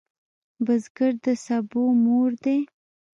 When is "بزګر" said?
0.65-1.13